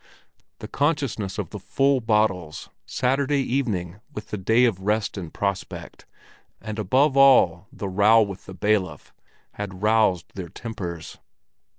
[0.57, 6.07] The consciousness of the full bottles, Saturday evening with the day of rest in prospect,
[6.59, 9.13] and above all the row with the bailiff,
[9.51, 11.19] had roused their tempers.